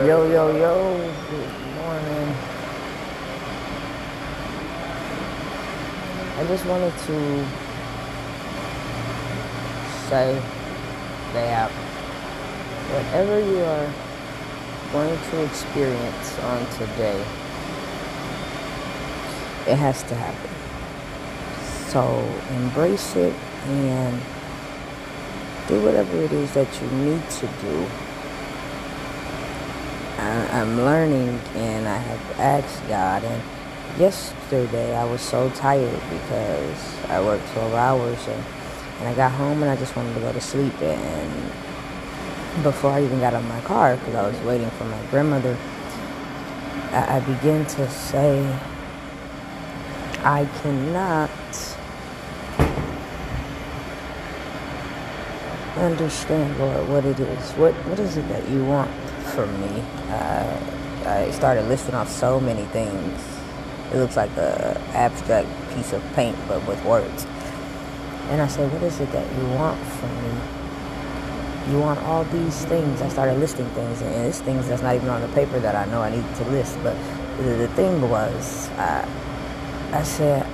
Yo, 0.00 0.24
yo, 0.32 0.48
yo, 0.56 0.96
good 1.28 1.74
morning. 1.76 2.34
I 6.38 6.44
just 6.48 6.64
wanted 6.64 6.96
to 7.00 7.44
say 10.08 10.40
that 11.34 11.70
whatever 12.90 13.40
you 13.40 13.62
are 13.62 13.92
going 14.90 15.18
to 15.18 15.44
experience 15.44 16.38
on 16.38 16.64
today, 16.78 17.20
it 19.66 19.76
has 19.76 20.02
to 20.04 20.14
happen. 20.14 20.50
So 21.90 22.26
embrace 22.56 23.16
it 23.16 23.34
and 23.66 24.18
do 25.68 25.78
whatever 25.84 26.16
it 26.22 26.32
is 26.32 26.54
that 26.54 26.68
you 26.80 26.88
need 26.90 27.28
to 27.28 27.46
do 27.60 27.86
I, 30.20 30.60
am 30.60 30.76
learning 30.76 31.40
and 31.54 31.88
I 31.88 31.96
have 31.96 32.40
asked 32.40 32.86
God. 32.88 33.24
And 33.24 33.42
yesterday 33.98 34.94
I 34.94 35.04
was 35.04 35.20
so 35.20 35.50
tired 35.50 36.00
because 36.10 37.04
I 37.08 37.20
worked 37.20 37.46
12 37.52 37.74
hours 37.74 38.18
and, 38.28 38.44
and 39.00 39.08
I 39.08 39.14
got 39.14 39.32
home 39.32 39.62
and 39.62 39.70
I 39.70 39.76
just 39.76 39.96
wanted 39.96 40.14
to 40.14 40.20
go 40.20 40.32
to 40.32 40.40
sleep. 40.40 40.80
And 40.82 41.52
before 42.62 42.90
I 42.90 43.02
even 43.02 43.20
got 43.20 43.34
of 43.34 43.44
my 43.46 43.60
car, 43.62 43.96
because 43.96 44.14
I 44.14 44.26
was 44.26 44.38
waiting 44.40 44.70
for 44.70 44.84
my 44.84 45.02
grandmother, 45.10 45.56
I, 46.92 47.16
I 47.16 47.20
began 47.20 47.64
to 47.66 47.90
say, 47.90 48.58
I 50.22 50.44
cannot 50.62 51.30
understand, 55.80 56.58
Lord, 56.58 56.88
what 56.88 57.04
it 57.04 57.18
is. 57.18 57.52
What 57.52 57.74
what 57.86 57.98
is 57.98 58.16
it 58.16 58.28
that 58.28 58.48
you 58.48 58.64
want 58.64 58.90
from 59.30 59.60
me. 59.60 59.82
Uh, 60.10 60.58
I 61.06 61.30
started 61.30 61.66
listing 61.66 61.94
off 61.94 62.10
so 62.10 62.40
many 62.40 62.64
things. 62.66 63.20
It 63.92 63.96
looks 63.96 64.16
like 64.16 64.30
a 64.36 64.80
abstract 64.92 65.48
piece 65.74 65.92
of 65.92 66.02
paint, 66.14 66.36
but 66.46 66.66
with 66.66 66.82
words. 66.84 67.26
And 68.30 68.40
I 68.40 68.46
said, 68.46 68.72
"What 68.72 68.82
is 68.82 69.00
it 69.00 69.10
that 69.12 69.26
you 69.36 69.46
want 69.54 69.80
from 69.98 70.12
me? 70.22 70.34
You 71.72 71.80
want 71.80 72.00
all 72.00 72.24
these 72.24 72.64
things." 72.66 73.00
I 73.00 73.08
started 73.08 73.38
listing 73.38 73.66
things, 73.70 74.02
and 74.02 74.26
it's 74.26 74.40
things 74.40 74.68
that's 74.68 74.82
not 74.82 74.94
even 74.94 75.08
on 75.08 75.20
the 75.20 75.28
paper 75.28 75.58
that 75.60 75.74
I 75.74 75.84
know 75.90 76.02
I 76.02 76.10
need 76.10 76.34
to 76.36 76.44
list. 76.50 76.78
But 76.82 76.96
the, 77.38 77.68
thing 77.68 78.08
was, 78.08 78.68
I, 78.76 79.08
I 79.92 80.02
said, 80.02 80.46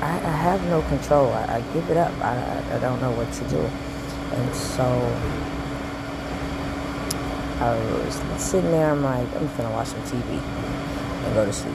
I, 0.00 0.14
I, 0.16 0.34
have 0.48 0.64
no 0.68 0.80
control. 0.82 1.30
I, 1.32 1.56
I 1.56 1.60
give 1.74 1.90
it 1.90 1.96
up. 1.96 2.12
I, 2.22 2.62
I 2.74 2.78
don't 2.78 3.00
know 3.02 3.12
what 3.12 3.30
to 3.32 3.44
do. 3.48 3.60
And 4.32 4.54
so 4.54 4.84
I 7.60 7.74
was 7.74 8.14
sitting 8.40 8.70
there, 8.70 8.90
I'm 8.90 9.02
like, 9.02 9.26
I'm 9.34 9.48
gonna 9.56 9.70
watch 9.70 9.88
some 9.88 10.02
TV 10.02 10.40
and 11.24 11.34
go 11.34 11.44
to 11.44 11.52
sleep. 11.52 11.74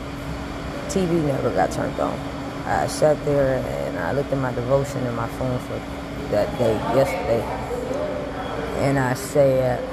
TV 0.87 1.23
never 1.25 1.49
got 1.51 1.71
turned 1.71 1.99
on. 1.99 2.17
I 2.65 2.87
sat 2.87 3.23
there 3.25 3.57
and 3.57 3.99
I 3.99 4.13
looked 4.13 4.31
at 4.31 4.37
my 4.37 4.53
devotion 4.53 5.05
in 5.05 5.15
my 5.15 5.27
phone 5.27 5.59
for 5.59 5.79
that 6.31 6.57
day, 6.57 6.73
yesterday, 6.95 7.41
and 8.85 8.97
I 8.97 9.13
said, 9.13 9.83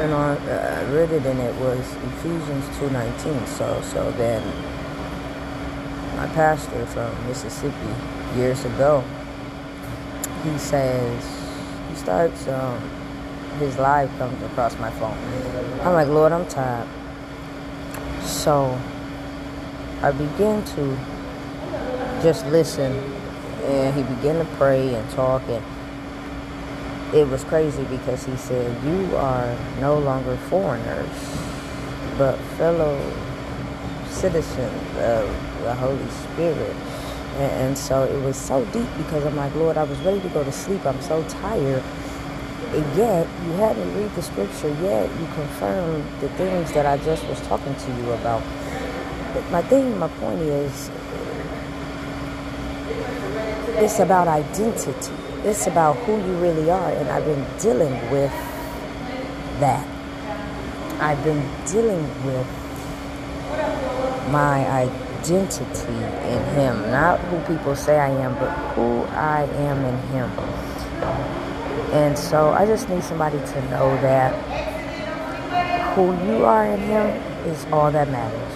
and 0.00 0.12
I 0.12 0.82
read 0.92 1.10
it 1.10 1.24
and 1.24 1.40
it 1.40 1.54
was 1.56 1.80
Ephesians 1.80 2.66
2.19. 2.76 3.46
So, 3.46 3.80
so 3.80 4.10
then 4.12 4.42
my 6.16 6.26
pastor 6.34 6.84
from 6.86 7.26
Mississippi 7.26 7.94
years 8.36 8.64
ago, 8.66 9.02
he 10.52 10.58
says, 10.58 11.24
he 11.88 11.96
starts, 11.96 12.46
um, 12.48 12.78
his 13.58 13.78
live 13.78 14.10
comes 14.18 14.40
across 14.42 14.78
my 14.78 14.90
phone. 14.92 15.16
I'm 15.82 15.94
like, 15.94 16.08
Lord, 16.08 16.32
I'm 16.32 16.46
tired. 16.46 16.88
So 18.22 18.78
I 20.02 20.12
begin 20.12 20.62
to 20.64 20.98
just 22.22 22.46
listen, 22.46 22.92
and 23.64 23.94
he 23.94 24.02
began 24.14 24.44
to 24.44 24.50
pray 24.56 24.94
and 24.94 25.10
talk, 25.10 25.42
and 25.48 25.64
it 27.14 27.26
was 27.28 27.44
crazy 27.44 27.84
because 27.84 28.24
he 28.26 28.36
said, 28.36 28.84
You 28.84 29.16
are 29.16 29.56
no 29.80 29.98
longer 29.98 30.36
foreigners, 30.48 31.38
but 32.18 32.36
fellow 32.58 32.98
citizens 34.08 34.82
of 34.98 35.62
the 35.62 35.74
Holy 35.74 36.08
Spirit. 36.08 36.76
And, 37.36 37.52
and 37.52 37.78
so 37.78 38.04
it 38.04 38.22
was 38.22 38.36
so 38.36 38.64
deep 38.66 38.88
because 38.96 39.24
I'm 39.26 39.36
like, 39.36 39.54
Lord, 39.54 39.76
I 39.76 39.82
was 39.82 39.98
ready 40.00 40.20
to 40.20 40.28
go 40.30 40.42
to 40.42 40.52
sleep. 40.52 40.86
I'm 40.86 41.00
so 41.02 41.22
tired. 41.28 41.82
And 42.72 42.96
yet 42.96 43.28
you 43.44 43.52
hadn't 43.52 43.94
read 43.94 44.14
the 44.14 44.22
scripture 44.22 44.70
yet. 44.82 45.10
You 45.20 45.26
confirm 45.34 46.02
the 46.20 46.28
things 46.30 46.72
that 46.72 46.86
i 46.86 46.96
just 46.98 47.26
was 47.26 47.40
talking 47.42 47.74
to 47.74 47.96
you 47.98 48.12
about. 48.12 48.42
But 49.34 49.50
my 49.50 49.62
thing 49.62 49.98
my 49.98 50.08
point 50.08 50.40
is 50.40 50.90
it's 53.78 53.98
about 54.00 54.28
identity. 54.28 55.12
It's 55.44 55.66
about 55.66 55.96
who 55.98 56.16
you 56.16 56.38
really 56.38 56.70
are. 56.70 56.90
And 56.90 57.08
i've 57.10 57.24
been 57.24 57.46
dealing 57.60 57.92
with 58.10 58.32
that. 59.60 59.86
I've 61.00 61.22
been 61.22 61.46
dealing 61.66 62.02
with 62.24 62.46
my 64.30 64.66
identity 64.66 65.05
in 65.30 66.44
him 66.54 66.90
not 66.90 67.18
who 67.20 67.54
people 67.54 67.74
say 67.74 67.98
i 67.98 68.08
am 68.08 68.34
but 68.34 68.50
who 68.74 69.02
i 69.14 69.42
am 69.42 69.84
in 69.84 69.98
him 70.08 70.30
and 71.92 72.18
so 72.18 72.50
I 72.50 72.66
just 72.66 72.88
need 72.88 73.02
somebody 73.04 73.38
to 73.38 73.70
know 73.70 73.96
that 74.02 74.34
who 75.94 76.12
you 76.26 76.44
are 76.44 76.66
in 76.66 76.80
Him 76.80 77.06
is 77.46 77.64
all 77.72 77.90
that 77.92 78.10
matters. 78.10 78.52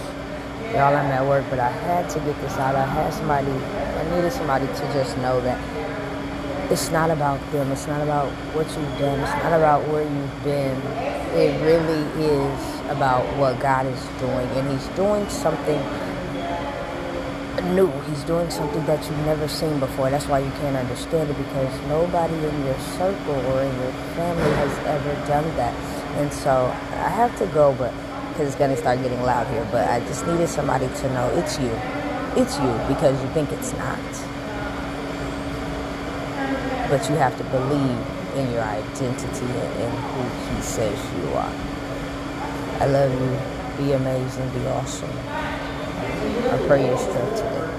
Y'all, 0.75 0.95
I'm 0.95 1.07
at 1.07 1.25
work, 1.27 1.45
but 1.49 1.59
I 1.59 1.71
had 1.71 2.11
to 2.11 2.19
get 2.21 2.39
this 2.43 2.53
out. 2.59 2.75
I 2.75 2.85
had 2.85 3.15
somebody, 3.15 3.51
I 3.51 4.15
needed 4.15 4.33
somebody 4.33 4.67
to 4.67 4.93
just 4.93 5.17
know 5.19 5.41
that 5.41 5.59
it's 6.71 6.91
not 6.91 7.11
about 7.11 7.41
them. 7.51 7.73
It's 7.73 7.87
not 7.87 8.03
about 8.03 8.29
what 8.55 8.67
you've 8.67 8.99
done. 8.99 9.21
It's 9.21 9.33
not 9.43 9.55
about 9.55 9.89
where 9.89 10.03
you've 10.03 10.45
been. 10.45 10.77
It 11.35 11.61
really 11.65 12.03
is 12.23 12.81
about 12.91 13.25
what 13.39 13.59
God 13.59 13.87
is 13.87 14.05
doing. 14.19 14.47
And 14.59 14.71
He's 14.71 14.87
doing 14.89 15.29
something 15.31 15.81
new. 17.65 17.91
He's 18.09 18.23
doing 18.25 18.51
something 18.51 18.85
that 18.87 19.05
you've 19.05 19.27
never 19.27 19.49
seen 19.49 19.79
before. 19.81 20.11
That's 20.11 20.27
why 20.27 20.41
you 20.41 20.51
can't 20.61 20.77
understand 20.77 21.31
it 21.31 21.37
because 21.37 21.81
nobody 21.89 22.35
in 22.35 22.65
your 22.65 22.79
circle 22.97 23.35
or 23.35 23.63
in 23.63 23.75
your 23.81 23.93
family 24.15 24.51
has 24.57 24.79
ever 24.87 25.15
done 25.27 25.45
that. 25.57 25.75
And 26.19 26.33
so 26.33 26.67
I 26.93 27.09
have 27.09 27.37
to 27.39 27.47
go, 27.49 27.75
but 27.75 27.93
because 28.31 28.49
it's 28.49 28.57
going 28.57 28.71
to 28.71 28.77
start 28.77 29.03
getting 29.03 29.23
loud 29.23 29.47
here. 29.49 29.67
But 29.71 29.89
I 29.89 30.01
just 30.01 30.27
needed 30.27 30.49
somebody 30.49 30.87
to 30.89 31.13
know 31.13 31.29
it's 31.37 31.59
you. 31.59 31.73
It's 32.37 32.59
you 32.59 32.73
because 32.89 33.21
you 33.23 33.29
think 33.31 33.53
it's 33.53 33.73
not. 33.75 33.99
But 36.89 37.09
you 37.09 37.17
have 37.17 37.37
to 37.39 37.45
believe 37.45 37.99
in 38.37 38.51
your 38.53 38.63
identity 38.63 39.47
and 39.47 39.93
who 39.93 40.55
He 40.55 40.63
says 40.63 40.99
you 41.19 41.29
are. 41.35 41.53
I 42.81 42.87
love 42.87 43.13
you. 43.13 43.85
Be 43.85 43.93
amazing. 43.93 44.49
Be 44.51 44.67
awesome. 44.69 45.70
I 46.03 46.67
pray 46.67 46.87
your 46.87 46.99
strength 46.99 47.37
today. 47.37 47.70